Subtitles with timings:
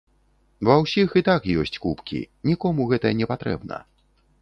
[0.69, 3.77] Ва ўсіх і так ёсць кубкі, нікому гэта не патрэбна.